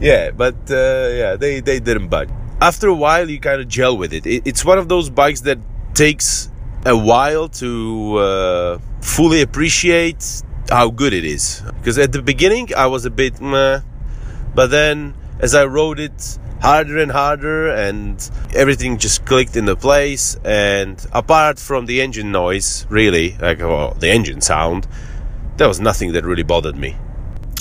Yeah 0.01 0.31
but 0.31 0.57
uh, 0.71 1.09
yeah 1.13 1.37
they, 1.37 1.61
they 1.61 1.81
didn't 1.81 2.09
budge 2.09 2.31
after 2.61 2.89
a 2.89 2.95
while 2.95 3.29
you 3.31 3.41
kind 3.41 3.61
of 3.61 3.69
gel 3.69 3.97
with 3.97 4.13
it. 4.13 4.27
it 4.27 4.43
it's 4.45 4.65
one 4.65 4.79
of 4.79 4.89
those 4.89 5.11
bikes 5.11 5.41
that 5.43 5.59
takes 5.95 6.51
a 6.85 6.97
while 6.97 7.49
to 7.49 8.17
uh, 8.19 8.79
fully 9.01 9.43
appreciate 9.43 10.43
how 10.69 10.91
good 10.91 11.13
it 11.13 11.25
is. 11.25 11.63
Because 11.79 11.99
at 11.99 12.13
the 12.13 12.23
beginning 12.23 12.69
I 12.77 12.87
was 12.87 13.05
a 13.05 13.11
bit 13.11 13.41
meh, 13.41 13.81
but 14.55 14.71
then 14.71 15.15
as 15.41 15.55
I 15.55 15.65
rode 15.65 16.01
it 16.01 16.39
harder 16.61 16.99
and 16.99 17.13
harder 17.13 17.69
and 17.69 18.31
everything 18.55 18.99
just 18.99 19.25
clicked 19.25 19.57
into 19.57 19.77
place 19.77 20.37
and 20.45 21.07
apart 21.13 21.59
from 21.59 21.87
the 21.87 22.01
engine 22.01 22.33
noise 22.33 22.85
really 22.89 23.37
like 23.41 23.61
well, 23.61 23.95
the 23.95 24.09
engine 24.09 24.41
sound 24.41 24.89
there 25.57 25.69
was 25.69 25.81
nothing 25.81 26.13
that 26.13 26.25
really 26.25 26.43
bothered 26.43 26.77
me. 26.77 26.97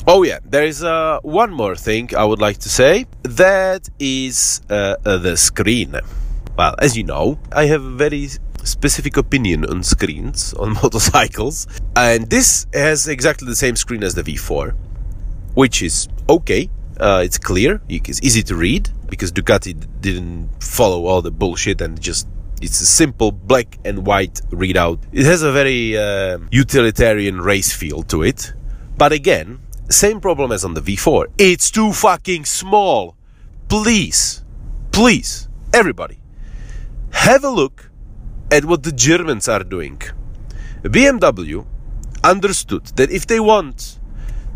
Oh 0.08 0.24
yeah 0.24 0.40
there 0.44 0.64
is 0.64 0.84
uh, 0.84 1.20
one 1.22 1.52
more 1.52 1.76
thing 1.76 2.16
i 2.16 2.24
would 2.24 2.40
like 2.40 2.58
to 2.60 2.70
say. 2.70 3.06
That 3.24 3.90
is 4.00 4.62
uh, 4.70 4.96
the 5.04 5.38
screen. 5.38 5.96
Well 6.58 6.76
as 6.80 6.98
you 6.98 7.04
know 7.04 7.38
i 7.52 7.66
have 7.66 7.84
a 7.84 7.92
very 7.92 8.30
specific 8.64 9.18
opinion 9.18 9.66
on 9.66 9.84
screens 9.84 10.54
on 10.54 10.74
motorcycles, 10.84 11.68
and 11.96 12.30
this 12.30 12.68
has 12.74 13.08
exactly 13.08 13.48
the 13.48 13.56
same 13.56 13.76
screen 13.76 14.04
as 14.04 14.16
the 14.16 14.24
V4, 14.24 14.76
which 15.54 15.82
is 15.82 16.08
okay. 16.30 16.70
Uh, 17.00 17.22
it's 17.24 17.38
clear, 17.38 17.82
it's 17.90 18.22
easy 18.24 18.42
to 18.42 18.56
read 18.56 18.90
because 19.08 19.32
Ducati 19.32 19.74
didn't 20.02 20.50
follow 20.62 21.06
all 21.06 21.22
the 21.22 21.32
bullshit 21.32 21.82
and 21.82 22.00
just 22.02 22.28
It's 22.60 22.82
a 22.82 22.88
simple 22.88 23.32
black 23.32 23.78
and 23.86 24.06
white 24.06 24.42
readout. 24.50 25.00
It 25.12 25.26
has 25.26 25.44
a 25.44 25.52
very 25.52 25.96
uh, 25.96 26.40
utilitarian 26.50 27.40
race 27.40 27.72
feel 27.72 28.02
to 28.04 28.24
it. 28.24 28.54
But 28.98 29.12
again, 29.12 29.60
same 29.90 30.20
problem 30.20 30.52
as 30.52 30.66
on 30.66 30.74
the 30.74 30.82
V4. 30.82 31.28
It's 31.38 31.70
too 31.70 31.94
fucking 31.94 32.46
small. 32.46 33.16
Please, 33.70 34.44
please, 34.92 35.48
everybody, 35.72 36.18
have 37.12 37.44
a 37.44 37.50
look 37.50 37.87
at 38.52 38.66
what 38.66 38.84
the 38.84 38.92
Germans 38.92 39.48
are 39.48 39.64
doing. 39.64 40.02
BMW 40.84 41.66
understood 42.24 42.86
that 42.98 43.12
if 43.12 43.28
they 43.28 43.40
want 43.40 44.00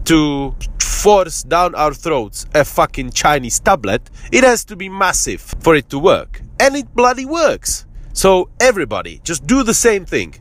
to 0.05 0.55
force 0.79 1.43
down 1.43 1.73
our 1.75 1.93
throats 1.93 2.45
a 2.53 2.63
fucking 2.63 3.11
Chinese 3.11 3.59
tablet, 3.59 4.09
it 4.31 4.43
has 4.43 4.63
to 4.65 4.75
be 4.75 4.89
massive 4.89 5.41
for 5.41 5.75
it 5.75 5.89
to 5.89 5.99
work. 5.99 6.41
And 6.59 6.75
it 6.75 6.93
bloody 6.93 7.25
works. 7.25 7.85
So 8.13 8.49
everybody, 8.59 9.19
just 9.23 9.47
do 9.47 9.63
the 9.63 9.73
same 9.73 10.05
thing. 10.05 10.35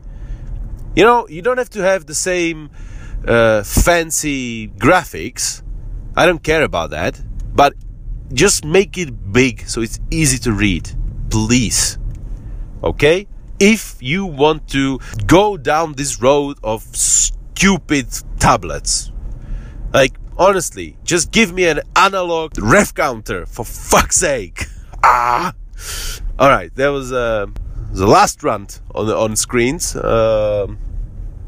You 0.95 1.03
know, 1.03 1.27
you 1.27 1.41
don't 1.41 1.57
have 1.57 1.69
to 1.71 1.81
have 1.81 2.05
the 2.05 2.13
same 2.13 2.69
uh, 3.27 3.63
fancy 3.63 4.67
graphics. 4.67 5.63
I 6.15 6.25
don't 6.25 6.43
care 6.43 6.63
about 6.63 6.91
that. 6.91 7.19
But 7.53 7.73
just 8.33 8.63
make 8.65 8.97
it 8.97 9.31
big 9.31 9.67
so 9.67 9.81
it's 9.81 9.99
easy 10.09 10.37
to 10.39 10.51
read. 10.51 10.89
Please. 11.29 11.97
Okay? 12.83 13.27
If 13.61 13.97
you 14.01 14.25
want 14.25 14.67
to 14.69 14.99
go 15.27 15.55
down 15.55 15.93
this 15.93 16.19
road 16.19 16.57
of 16.63 16.81
stupid 16.81 18.07
tablets. 18.39 19.11
Like, 19.93 20.17
honestly, 20.35 20.97
just 21.03 21.31
give 21.31 21.53
me 21.53 21.65
an 21.65 21.81
analog 21.95 22.57
rev 22.57 22.95
counter 22.95 23.45
for 23.45 23.63
fuck's 23.63 24.17
sake. 24.17 24.65
Ah! 25.03 25.53
Alright, 26.39 26.75
there 26.75 26.91
was 26.91 27.11
uh, 27.11 27.47
the 27.91 28.05
last 28.05 28.43
rant 28.43 28.81
on 28.93 29.07
the 29.07 29.15
on 29.15 29.35
screens. 29.35 29.95
Um, 29.95 30.77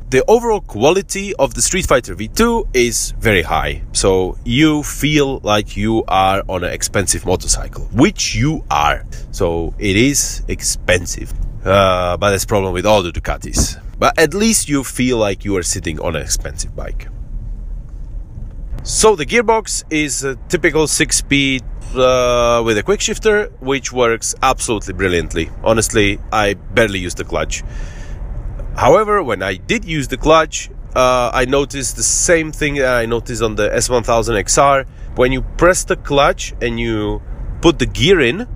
the 0.10 0.24
overall 0.28 0.62
quality 0.62 1.34
of 1.36 1.56
the 1.56 1.62
Street 1.62 1.88
Fighter 1.88 2.16
V2 2.16 2.76
is 2.76 3.16
very 3.20 3.42
high. 3.42 3.82
So 3.94 4.38
you 4.46 4.84
feel 4.84 5.40
like 5.40 5.76
you 5.76 6.04
are 6.08 6.44
on 6.48 6.64
an 6.64 6.72
expensive 6.72 7.26
motorcycle, 7.26 7.86
which 7.92 8.36
you 8.36 8.64
are. 8.70 9.06
So 9.32 9.74
it 9.80 9.96
is 9.96 10.44
expensive. 10.48 11.34
Uh, 11.66 12.18
but 12.18 12.32
that's 12.32 12.46
problem 12.46 12.74
with 12.74 12.86
all 12.86 13.04
the 13.04 13.12
Ducatis. 13.12 13.82
But 13.98 14.20
at 14.20 14.34
least 14.34 14.68
you 14.68 14.84
feel 14.84 15.18
like 15.18 15.46
you 15.46 15.56
are 15.56 15.64
sitting 15.64 16.00
on 16.02 16.16
an 16.16 16.22
expensive 16.22 16.76
bike. 16.76 17.08
So 18.84 19.16
the 19.16 19.26
gearbox 19.26 19.86
is 19.90 20.26
a 20.26 20.36
typical 20.50 20.88
six-speed 20.88 21.64
uh, 21.96 22.62
with 22.66 22.78
a 22.78 22.84
quick 22.84 23.00
shifter, 23.00 23.46
which 23.62 23.94
works 23.94 24.36
absolutely 24.44 24.94
brilliantly. 24.94 25.50
Honestly, 25.64 26.20
I 26.34 26.56
barely 26.56 27.00
use 27.00 27.16
the 27.16 27.24
clutch. 27.24 27.64
However, 28.76 29.24
when 29.24 29.42
I 29.42 29.56
did 29.56 29.86
use 29.86 30.10
the 30.10 30.18
clutch, 30.18 30.70
uh, 30.96 31.32
I 31.34 31.46
noticed 31.46 31.96
the 31.96 32.04
same 32.04 32.52
thing 32.52 32.76
that 32.76 32.94
I 32.94 33.06
noticed 33.06 33.42
on 33.42 33.56
the 33.56 33.70
S1000 33.70 34.04
XR. 34.44 34.86
When 35.16 35.32
you 35.32 35.44
press 35.44 35.84
the 35.86 35.96
clutch 35.96 36.54
and 36.62 36.80
you 36.80 37.22
put 37.62 37.80
the 37.80 37.86
gear 37.86 38.20
in, 38.20 38.48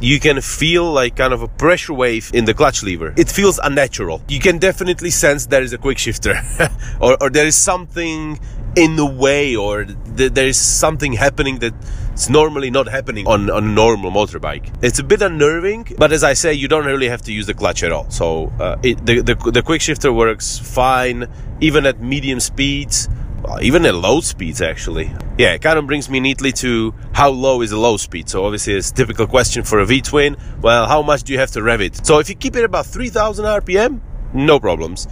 you 0.00 0.20
can 0.20 0.40
feel 0.40 0.90
like 0.92 1.16
kind 1.16 1.32
of 1.32 1.42
a 1.42 1.48
pressure 1.48 1.94
wave 1.94 2.30
in 2.32 2.44
the 2.44 2.54
clutch 2.54 2.82
lever. 2.82 3.14
It 3.16 3.30
feels 3.30 3.58
unnatural. 3.58 4.22
You 4.28 4.40
can 4.40 4.58
definitely 4.58 5.10
sense 5.10 5.46
there 5.46 5.62
is 5.62 5.72
a 5.72 5.78
quick 5.78 5.98
shifter 5.98 6.40
or, 7.00 7.16
or 7.20 7.30
there 7.30 7.46
is 7.46 7.56
something 7.56 8.38
in 8.76 8.96
the 8.96 9.06
way 9.06 9.56
or 9.56 9.84
th- 9.84 10.32
there 10.32 10.46
is 10.46 10.56
something 10.56 11.14
happening 11.14 11.58
that's 11.58 12.28
normally 12.28 12.70
not 12.70 12.86
happening 12.86 13.26
on, 13.26 13.50
on 13.50 13.64
a 13.64 13.66
normal 13.66 14.10
motorbike. 14.10 14.72
It's 14.82 14.98
a 14.98 15.04
bit 15.04 15.22
unnerving, 15.22 15.94
but 15.98 16.12
as 16.12 16.22
I 16.22 16.34
say, 16.34 16.52
you 16.52 16.68
don't 16.68 16.86
really 16.86 17.08
have 17.08 17.22
to 17.22 17.32
use 17.32 17.46
the 17.46 17.54
clutch 17.54 17.82
at 17.82 17.92
all. 17.92 18.08
So 18.10 18.52
uh, 18.60 18.76
it, 18.82 19.04
the, 19.04 19.20
the, 19.20 19.34
the 19.34 19.62
quick 19.62 19.80
shifter 19.80 20.12
works 20.12 20.58
fine, 20.58 21.28
even 21.60 21.86
at 21.86 22.00
medium 22.00 22.40
speeds. 22.40 23.08
Well, 23.42 23.62
even 23.62 23.86
at 23.86 23.94
low 23.94 24.20
speeds 24.20 24.60
actually. 24.60 25.14
Yeah, 25.38 25.54
it 25.54 25.62
kind 25.62 25.78
of 25.78 25.86
brings 25.86 26.10
me 26.10 26.20
neatly 26.20 26.52
to 26.52 26.94
how 27.12 27.30
low 27.30 27.62
is 27.62 27.72
a 27.72 27.78
low 27.78 27.96
speed. 27.96 28.28
So 28.28 28.44
obviously 28.44 28.74
it's 28.74 28.90
a 28.90 28.94
typical 28.94 29.26
question 29.26 29.62
for 29.62 29.78
a 29.78 29.86
V-twin. 29.86 30.36
Well, 30.60 30.86
how 30.86 31.02
much 31.02 31.22
do 31.22 31.32
you 31.32 31.38
have 31.38 31.52
to 31.52 31.62
rev 31.62 31.80
it? 31.80 32.04
So 32.04 32.18
if 32.18 32.28
you 32.28 32.34
keep 32.34 32.56
it 32.56 32.64
about 32.64 32.86
3000 32.86 33.44
RPM, 33.44 34.00
no 34.34 34.58
problems. 34.60 35.06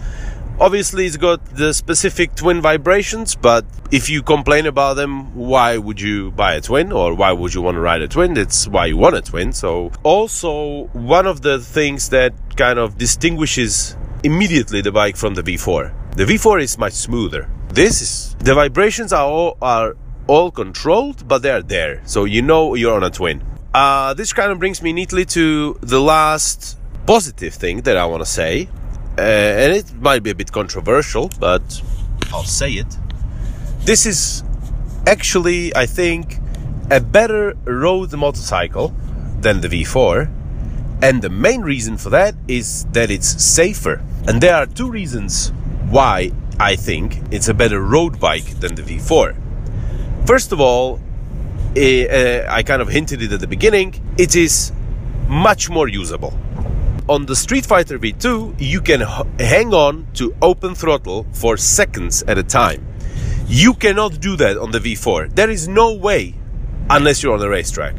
Obviously, 0.59 1.05
it's 1.05 1.17
got 1.17 1.45
the 1.55 1.71
specific 1.71 2.33
twin 2.33 2.61
vibrations, 2.61 3.35
but 3.35 3.63
if 3.91 4.09
you 4.09 4.23
complain 4.23 4.65
about 4.65 4.95
them, 4.95 5.35
why 5.35 5.77
would 5.77 6.01
you 6.01 6.31
buy 6.31 6.55
a 6.55 6.61
twin 6.61 6.91
or 6.91 7.13
why 7.13 7.31
would 7.31 7.53
you 7.53 7.61
want 7.61 7.75
to 7.75 7.81
ride 7.81 8.01
a 8.01 8.07
twin? 8.07 8.35
It's 8.35 8.67
why 8.67 8.87
you 8.87 8.97
want 8.97 9.15
a 9.15 9.21
twin. 9.21 9.53
So, 9.53 9.91
also, 10.01 10.85
one 10.93 11.27
of 11.27 11.41
the 11.41 11.59
things 11.59 12.09
that 12.09 12.33
kind 12.57 12.79
of 12.79 12.97
distinguishes 12.97 13.95
immediately 14.23 14.81
the 14.81 14.91
bike 14.91 15.15
from 15.15 15.35
the 15.35 15.43
V4. 15.43 15.93
The 16.17 16.25
V4 16.25 16.63
is 16.63 16.79
much 16.79 16.93
smoother. 16.93 17.47
This 17.69 18.01
is 18.01 18.35
the 18.39 18.55
vibrations 18.55 19.13
are 19.13 19.27
all, 19.27 19.55
are 19.61 19.95
all 20.25 20.49
controlled, 20.49 21.27
but 21.27 21.43
they're 21.43 21.61
there, 21.61 22.01
so 22.05 22.25
you 22.25 22.41
know 22.41 22.73
you're 22.73 22.95
on 22.95 23.03
a 23.03 23.11
twin. 23.11 23.43
Uh, 23.71 24.15
this 24.15 24.33
kind 24.33 24.51
of 24.51 24.57
brings 24.57 24.81
me 24.81 24.93
neatly 24.93 25.25
to 25.25 25.77
the 25.81 26.01
last 26.01 26.79
positive 27.05 27.53
thing 27.53 27.81
that 27.81 27.97
I 27.97 28.07
want 28.07 28.23
to 28.23 28.25
say, 28.25 28.67
uh, 29.19 29.21
and 29.21 29.73
it 29.73 29.93
might 30.01 30.23
be 30.23 30.31
a 30.31 30.33
bit 30.33 30.51
controversial, 30.51 31.29
but 31.39 31.83
I'll 32.33 32.41
say 32.41 32.71
it. 32.71 32.97
This 33.81 34.07
is 34.07 34.43
actually, 35.05 35.75
I 35.75 35.85
think, 35.85 36.39
a 36.89 36.99
better 36.99 37.55
road 37.65 38.11
motorcycle 38.13 38.91
than 39.41 39.61
the 39.61 39.67
V4. 39.67 40.33
And 41.03 41.21
the 41.21 41.29
main 41.29 41.61
reason 41.61 41.95
for 41.95 42.09
that 42.09 42.33
is 42.47 42.85
that 42.85 43.11
it's 43.11 43.39
safer. 43.39 44.01
And 44.27 44.41
there 44.41 44.55
are 44.55 44.65
two 44.65 44.89
reasons 44.89 45.51
why 45.89 46.31
I 46.59 46.75
think 46.75 47.21
it's 47.31 47.47
a 47.47 47.53
better 47.53 47.81
road 47.81 48.19
bike 48.19 48.59
than 48.59 48.75
the 48.75 48.81
V4. 48.81 49.35
First 50.25 50.51
of 50.51 50.59
all, 50.59 50.99
uh, 51.75 52.45
I 52.49 52.63
kind 52.65 52.81
of 52.81 52.89
hinted 52.89 53.21
it 53.21 53.31
at 53.31 53.39
the 53.39 53.47
beginning, 53.47 54.01
it 54.17 54.35
is 54.35 54.71
much 55.27 55.69
more 55.69 55.87
usable 55.87 56.33
on 57.09 57.25
the 57.25 57.35
Street 57.35 57.65
Fighter 57.65 57.97
V2, 57.97 58.55
you 58.59 58.81
can 58.81 59.01
hang 59.39 59.73
on 59.73 60.07
to 60.15 60.35
open 60.41 60.75
throttle 60.75 61.25
for 61.31 61.55
seconds 61.55 62.23
at 62.23 62.37
a 62.37 62.43
time. 62.43 62.85
You 63.47 63.73
cannot 63.73 64.19
do 64.19 64.35
that 64.35 64.57
on 64.57 64.71
the 64.71 64.79
V4. 64.79 65.33
There 65.33 65.49
is 65.49 65.67
no 65.67 65.93
way 65.93 66.35
unless 66.89 67.23
you're 67.23 67.33
on 67.33 67.39
the 67.39 67.49
racetrack. 67.49 67.95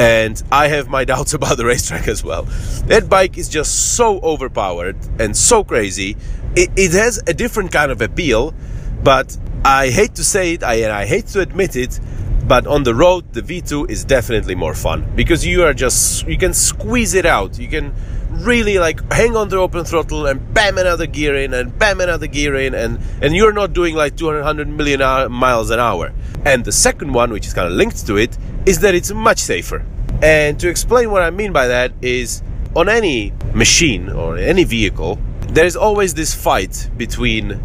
And 0.00 0.42
I 0.50 0.66
have 0.66 0.88
my 0.88 1.04
doubts 1.12 1.34
about 1.34 1.56
the 1.56 1.64
racetrack 1.64 2.08
as 2.08 2.24
well. 2.24 2.42
That 2.86 3.08
bike 3.08 3.38
is 3.38 3.48
just 3.48 3.94
so 3.96 4.18
overpowered 4.20 4.96
and 5.20 5.36
so 5.36 5.62
crazy. 5.62 6.16
It, 6.56 6.70
it 6.76 6.92
has 6.92 7.22
a 7.26 7.34
different 7.34 7.72
kind 7.72 7.90
of 7.90 8.00
appeal, 8.00 8.54
but 9.02 9.36
I 9.64 9.88
hate 9.88 10.14
to 10.16 10.24
say 10.24 10.54
it, 10.54 10.62
I, 10.62 10.74
and 10.74 10.92
I 10.92 11.04
hate 11.06 11.26
to 11.28 11.40
admit 11.40 11.74
it, 11.74 11.98
but 12.46 12.66
on 12.66 12.82
the 12.82 12.94
road 12.94 13.32
the 13.32 13.40
v2 13.40 13.90
is 13.90 14.04
definitely 14.04 14.54
more 14.54 14.74
fun 14.74 15.10
because 15.16 15.46
you 15.46 15.64
are 15.64 15.72
just 15.72 16.26
you 16.26 16.36
can 16.36 16.52
squeeze 16.52 17.14
it 17.14 17.24
out. 17.24 17.58
You 17.58 17.68
can 17.68 17.94
really 18.30 18.78
like 18.78 19.00
hang 19.12 19.36
on 19.36 19.48
the 19.48 19.56
open 19.56 19.84
throttle 19.84 20.26
and 20.26 20.52
bam 20.52 20.76
another 20.76 21.06
gear 21.06 21.36
in 21.36 21.54
and 21.54 21.76
bam 21.78 22.00
another 22.00 22.26
gear 22.26 22.54
in 22.56 22.74
and 22.74 23.00
and 23.22 23.34
you're 23.34 23.52
not 23.52 23.72
doing 23.72 23.94
like 23.94 24.16
200 24.16 24.68
million 24.68 25.00
miles 25.32 25.70
an 25.70 25.80
hour. 25.80 26.12
And 26.44 26.64
the 26.64 26.72
second 26.72 27.12
one 27.12 27.32
which 27.32 27.46
is 27.46 27.54
kind 27.54 27.66
of 27.66 27.72
linked 27.72 28.06
to 28.06 28.16
it 28.16 28.36
is 28.66 28.80
that 28.80 28.94
it's 28.94 29.10
much 29.12 29.38
safer. 29.38 29.84
And 30.22 30.60
to 30.60 30.68
explain 30.68 31.10
what 31.10 31.22
i 31.22 31.30
mean 31.30 31.52
by 31.52 31.68
that 31.68 31.92
is 32.02 32.42
on 32.76 32.88
any 32.88 33.32
machine 33.54 34.08
or 34.10 34.36
any 34.36 34.64
vehicle 34.64 35.18
there's 35.54 35.76
always 35.76 36.14
this 36.14 36.34
fight 36.34 36.90
between 36.96 37.60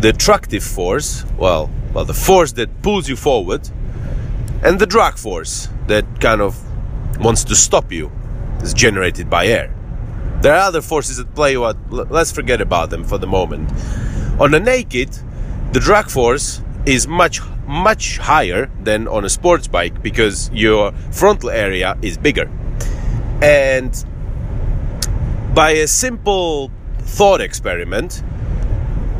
the 0.00 0.10
attractive 0.10 0.62
force 0.62 1.24
well 1.36 1.70
well 1.92 2.04
the 2.04 2.14
force 2.14 2.52
that 2.52 2.82
pulls 2.82 3.08
you 3.08 3.16
forward 3.16 3.68
and 4.62 4.78
the 4.78 4.86
drag 4.86 5.16
force 5.16 5.68
that 5.86 6.04
kind 6.20 6.40
of 6.40 6.54
wants 7.18 7.44
to 7.44 7.54
stop 7.54 7.90
you 7.90 8.10
is 8.62 8.72
generated 8.72 9.28
by 9.28 9.46
air 9.46 9.74
there 10.44 10.52
are 10.52 10.68
other 10.68 10.82
forces 10.82 11.18
at 11.18 11.34
play, 11.34 11.56
but 11.56 11.78
let's 12.10 12.30
forget 12.30 12.60
about 12.60 12.90
them 12.90 13.02
for 13.02 13.16
the 13.16 13.26
moment. 13.26 13.72
On 14.38 14.52
a 14.52 14.60
naked, 14.60 15.08
the 15.72 15.80
drag 15.80 16.10
force 16.10 16.60
is 16.84 17.08
much 17.08 17.40
much 17.66 18.18
higher 18.18 18.70
than 18.82 19.08
on 19.08 19.24
a 19.24 19.30
sports 19.30 19.66
bike 19.66 20.02
because 20.02 20.50
your 20.52 20.92
frontal 21.12 21.48
area 21.48 21.96
is 22.02 22.18
bigger. 22.18 22.50
And 23.40 23.92
by 25.54 25.70
a 25.70 25.86
simple 25.86 26.70
thought 27.14 27.40
experiment, 27.40 28.22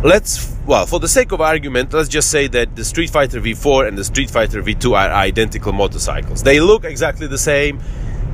let's 0.03 0.53
well, 0.67 0.87
for 0.87 0.99
the 0.99 1.09
sake 1.09 1.33
of 1.33 1.41
argument, 1.43 1.93
let's 1.93 2.09
just 2.09 2.31
say 2.31 2.47
that 2.49 2.75
the 2.75 2.85
Street 2.85 3.11
Fighter 3.11 3.39
V4 3.41 3.87
and 3.87 3.99
the 3.99 4.05
Street 4.05 4.31
Fighter 4.31 4.63
V2 4.63 4.93
are 4.93 5.13
identical 5.13 5.73
motorcycles. 5.73 6.43
They 6.43 6.59
look 6.59 6.85
exactly 6.85 7.27
the 7.27 7.39
same. 7.39 7.81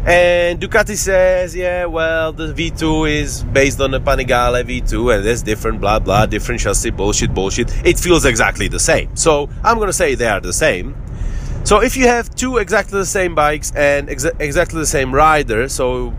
And 0.06 0.60
Ducati 0.60 0.96
says, 0.96 1.54
yeah, 1.54 1.86
well, 1.86 2.32
the 2.32 2.54
V2 2.54 3.10
is 3.10 3.42
based 3.44 3.80
on 3.80 3.90
the 3.90 4.00
Panigale 4.00 4.62
V2 4.64 5.16
and 5.16 5.26
it's 5.26 5.42
different, 5.42 5.80
blah, 5.80 5.98
blah, 5.98 6.24
different 6.24 6.60
chassis, 6.60 6.90
bullshit, 6.90 7.34
bullshit. 7.34 7.68
It 7.84 7.98
feels 7.98 8.24
exactly 8.24 8.68
the 8.68 8.78
same. 8.78 9.14
So 9.16 9.50
I'm 9.64 9.76
going 9.76 9.88
to 9.88 9.92
say 9.92 10.14
they 10.14 10.28
are 10.28 10.40
the 10.40 10.52
same. 10.52 10.94
So 11.64 11.82
if 11.82 11.96
you 11.96 12.06
have 12.06 12.34
two 12.34 12.58
exactly 12.58 12.98
the 12.98 13.06
same 13.06 13.34
bikes 13.34 13.72
and 13.74 14.08
exa- 14.08 14.40
exactly 14.40 14.78
the 14.78 14.86
same 14.86 15.12
rider, 15.12 15.68
so 15.68 16.14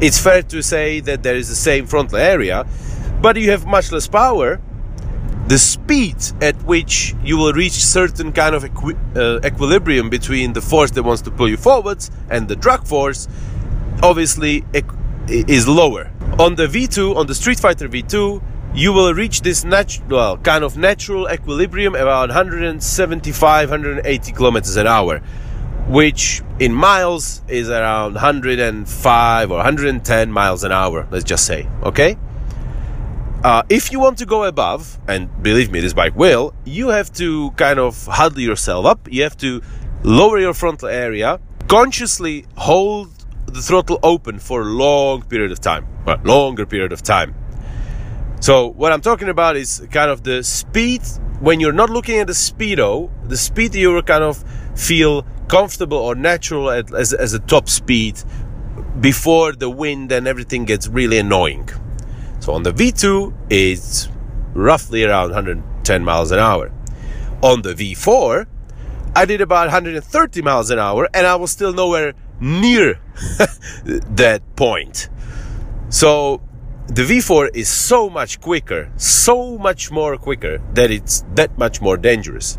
it's 0.00 0.18
fair 0.20 0.42
to 0.42 0.62
say 0.62 1.00
that 1.00 1.22
there 1.22 1.36
is 1.36 1.48
the 1.48 1.54
same 1.54 1.86
frontal 1.86 2.18
area, 2.18 2.66
but 3.22 3.36
you 3.36 3.50
have 3.50 3.66
much 3.66 3.92
less 3.92 4.06
power. 4.06 4.60
The 5.48 5.58
speed 5.58 6.16
at 6.40 6.56
which 6.64 7.14
you 7.22 7.36
will 7.36 7.52
reach 7.52 7.72
certain 7.72 8.32
kind 8.32 8.54
of 8.54 8.64
equi- 8.64 8.96
uh, 9.14 9.38
equilibrium 9.44 10.10
between 10.10 10.52
the 10.52 10.60
force 10.60 10.90
that 10.92 11.02
wants 11.04 11.22
to 11.22 11.30
pull 11.30 11.48
you 11.48 11.56
forwards 11.56 12.10
and 12.30 12.48
the 12.48 12.56
drag 12.56 12.84
force, 12.84 13.28
obviously, 14.02 14.62
equ- 14.72 14.96
is 15.28 15.68
lower. 15.68 16.10
On 16.38 16.56
the 16.56 16.66
V2, 16.66 17.16
on 17.16 17.26
the 17.26 17.34
Street 17.34 17.60
Fighter 17.60 17.88
V2, 17.88 18.42
you 18.74 18.92
will 18.92 19.14
reach 19.14 19.40
this 19.40 19.64
natural, 19.64 20.06
well, 20.08 20.36
kind 20.36 20.62
of 20.62 20.76
natural 20.76 21.30
equilibrium 21.30 21.94
about 21.94 22.28
175, 22.28 23.70
180 23.70 24.32
kilometers 24.32 24.76
an 24.76 24.86
hour, 24.86 25.22
which 25.88 26.42
in 26.58 26.72
miles 26.72 27.42
is 27.48 27.70
around 27.70 28.14
105 28.14 29.50
or 29.50 29.56
110 29.56 30.32
miles 30.32 30.64
an 30.64 30.72
hour, 30.72 31.06
let's 31.10 31.24
just 31.24 31.46
say, 31.46 31.68
okay? 31.82 32.16
Uh, 33.44 33.62
if 33.68 33.92
you 33.92 34.00
want 34.00 34.18
to 34.18 34.26
go 34.26 34.44
above, 34.44 34.98
and 35.06 35.30
believe 35.42 35.70
me, 35.70 35.78
this 35.80 35.92
bike 35.92 36.16
will, 36.16 36.52
you 36.64 36.88
have 36.88 37.12
to 37.12 37.52
kind 37.52 37.78
of 37.78 38.06
huddle 38.06 38.40
yourself 38.40 38.84
up. 38.84 39.06
You 39.10 39.22
have 39.22 39.36
to 39.36 39.62
lower 40.02 40.40
your 40.40 40.54
frontal 40.54 40.88
area, 40.88 41.38
consciously 41.68 42.46
hold 42.56 43.12
the 43.46 43.62
throttle 43.62 44.00
open 44.02 44.38
for 44.40 44.62
a 44.62 44.64
long 44.64 45.22
period 45.22 45.52
of 45.52 45.60
time, 45.60 45.86
well, 46.04 46.18
longer 46.24 46.66
period 46.66 46.92
of 46.92 47.02
time. 47.02 47.34
So 48.40 48.68
what 48.68 48.92
I'm 48.92 49.00
talking 49.00 49.28
about 49.28 49.56
is 49.56 49.86
kind 49.92 50.10
of 50.10 50.24
the 50.24 50.42
speed 50.42 51.02
when 51.40 51.60
you're 51.60 51.72
not 51.72 51.90
looking 51.90 52.18
at 52.18 52.26
the 52.26 52.32
speedo, 52.32 53.10
the 53.28 53.36
speed 53.36 53.74
you 53.74 54.00
kind 54.02 54.24
of 54.24 54.42
feel 54.74 55.26
comfortable 55.48 55.98
or 55.98 56.14
natural 56.14 56.70
at, 56.70 56.92
as, 56.92 57.12
as 57.12 57.34
a 57.34 57.38
top 57.38 57.68
speed 57.68 58.22
before 59.00 59.52
the 59.52 59.70
wind 59.70 60.12
and 60.12 60.26
everything 60.26 60.64
gets 60.64 60.88
really 60.88 61.18
annoying. 61.18 61.68
So 62.40 62.52
on 62.52 62.62
the 62.62 62.72
V2, 62.72 63.34
it's 63.50 64.08
roughly 64.54 65.04
around 65.04 65.30
110 65.30 66.04
miles 66.04 66.30
an 66.30 66.38
hour. 66.38 66.72
On 67.42 67.62
the 67.62 67.74
V4, 67.74 68.46
I 69.14 69.24
did 69.24 69.40
about 69.40 69.66
130 69.66 70.42
miles 70.42 70.70
an 70.70 70.78
hour 70.78 71.08
and 71.14 71.26
I 71.26 71.36
was 71.36 71.50
still 71.50 71.72
nowhere 71.72 72.14
near 72.40 73.00
that 73.84 74.42
point. 74.56 75.08
So 75.88 76.40
the 76.88 77.02
V4 77.02 77.50
is 77.54 77.68
so 77.68 78.08
much 78.08 78.40
quicker, 78.40 78.90
so 78.96 79.58
much 79.58 79.90
more 79.90 80.16
quicker 80.16 80.58
that 80.74 80.90
it's 80.90 81.24
that 81.34 81.56
much 81.58 81.80
more 81.80 81.96
dangerous. 81.96 82.58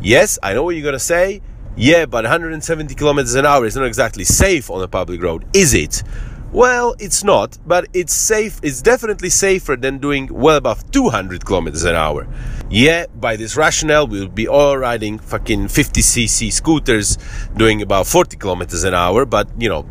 Yes, 0.00 0.38
I 0.42 0.54
know 0.54 0.62
what 0.62 0.76
you're 0.76 0.84
gonna 0.84 0.98
say. 0.98 1.42
Yeah, 1.78 2.06
but 2.06 2.24
170 2.24 2.94
kilometers 2.94 3.34
an 3.34 3.44
hour 3.44 3.66
is 3.66 3.76
not 3.76 3.84
exactly 3.84 4.24
safe 4.24 4.70
on 4.70 4.82
a 4.82 4.88
public 4.88 5.22
road, 5.22 5.44
is 5.52 5.74
it? 5.74 6.02
Well, 6.50 6.96
it's 6.98 7.22
not, 7.22 7.58
but 7.66 7.86
it's 7.92 8.14
safe. 8.14 8.58
It's 8.62 8.80
definitely 8.80 9.28
safer 9.28 9.76
than 9.76 9.98
doing 9.98 10.28
well 10.32 10.56
above 10.56 10.90
200 10.90 11.44
kilometers 11.44 11.84
an 11.84 11.94
hour. 11.94 12.26
Yeah, 12.70 13.04
by 13.14 13.36
this 13.36 13.58
rationale, 13.58 14.06
we'll 14.06 14.28
be 14.28 14.48
all 14.48 14.78
riding 14.78 15.18
fucking 15.18 15.66
50cc 15.66 16.50
scooters 16.50 17.18
doing 17.58 17.82
about 17.82 18.06
40 18.06 18.38
kilometers 18.38 18.84
an 18.84 18.94
hour, 18.94 19.26
but 19.26 19.46
you 19.58 19.68
know, 19.68 19.84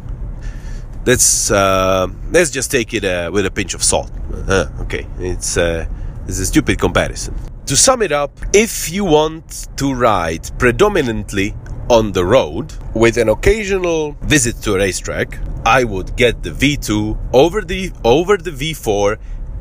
let's 1.05 1.51
uh, 1.51 2.07
let's 2.31 2.49
just 2.49 2.71
take 2.71 2.95
it 2.95 3.05
uh, 3.05 3.29
with 3.31 3.45
a 3.45 3.51
pinch 3.51 3.75
of 3.75 3.83
salt. 3.83 4.11
Uh, 4.47 4.69
okay, 4.79 5.05
it's 5.19 5.55
uh, 5.55 5.85
it's 6.27 6.39
a 6.39 6.45
stupid 6.47 6.79
comparison. 6.79 7.35
To 7.67 7.75
sum 7.75 8.01
it 8.01 8.11
up, 8.11 8.31
if 8.53 8.91
you 8.91 9.05
want 9.05 9.67
to 9.77 9.93
ride 9.93 10.49
predominantly 10.57 11.53
on 11.89 12.11
the 12.11 12.25
road 12.25 12.73
with 12.93 13.17
an 13.17 13.29
occasional 13.29 14.13
visit 14.21 14.61
to 14.63 14.75
a 14.75 14.77
racetrack, 14.77 15.37
I 15.65 15.83
would 15.83 16.15
get 16.15 16.43
the 16.43 16.49
V2 16.49 17.17
over 17.33 17.61
the 17.61 17.91
over 18.03 18.37
the 18.37 18.51
V4 18.51 19.17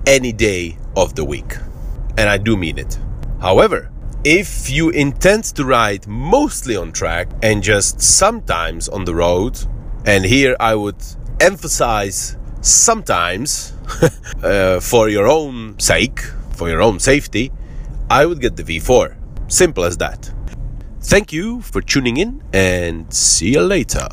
any 0.06 0.32
day 0.32 0.78
of 0.96 1.14
the 1.14 1.24
week. 1.24 1.56
And 2.16 2.28
I 2.28 2.38
do 2.38 2.56
mean 2.56 2.78
it. 2.78 2.98
However, 3.40 3.90
if 4.24 4.70
you 4.70 4.90
intend 4.90 5.44
to 5.56 5.64
ride 5.64 6.06
mostly 6.06 6.76
on 6.76 6.92
track 6.92 7.28
and 7.42 7.62
just 7.62 8.00
sometimes 8.00 8.88
on 8.88 9.04
the 9.04 9.14
road, 9.14 9.58
and 10.06 10.24
here 10.24 10.56
I 10.58 10.74
would 10.74 11.02
emphasize 11.40 12.36
sometimes 12.60 13.74
uh, 14.42 14.80
for 14.80 15.08
your 15.08 15.26
own 15.26 15.78
sake, 15.78 16.20
for 16.52 16.68
your 16.68 16.80
own 16.80 16.98
safety, 16.98 17.52
I 18.08 18.24
would 18.26 18.40
get 18.40 18.56
the 18.56 18.62
V4. 18.62 19.16
Simple 19.48 19.84
as 19.84 19.98
that. 19.98 20.33
Thank 21.04 21.34
you 21.34 21.60
for 21.60 21.82
tuning 21.82 22.16
in 22.16 22.42
and 22.54 23.12
see 23.12 23.52
you 23.52 23.60
later. 23.60 24.08